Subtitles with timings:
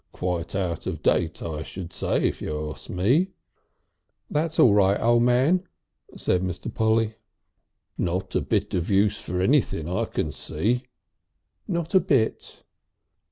[0.13, 3.27] Quite out of date I should say if you asked me."
[4.31, 5.67] "That's all right, O' Man,"
[6.17, 6.73] said Mr.
[6.73, 7.17] Polly.
[7.99, 10.81] "Not a bit of use for anything I can see."
[11.67, 12.63] "Not a bit."